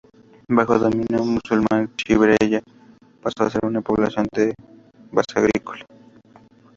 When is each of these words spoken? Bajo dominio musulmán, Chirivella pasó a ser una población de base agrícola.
Bajo 0.47 0.79
dominio 0.79 1.23
musulmán, 1.23 1.93
Chirivella 1.95 2.59
pasó 3.21 3.43
a 3.43 3.51
ser 3.51 3.63
una 3.65 3.81
población 3.81 4.27
de 4.33 4.51
base 5.11 5.31
agrícola. 5.37 5.85